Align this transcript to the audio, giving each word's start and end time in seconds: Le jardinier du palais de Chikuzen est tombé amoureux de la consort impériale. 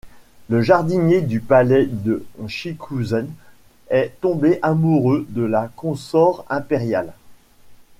Le 0.49 0.63
jardinier 0.63 1.21
du 1.21 1.41
palais 1.41 1.85
de 1.85 2.25
Chikuzen 2.47 3.27
est 3.91 4.15
tombé 4.19 4.57
amoureux 4.63 5.27
de 5.29 5.43
la 5.43 5.67
consort 5.75 6.43
impériale. 6.49 7.13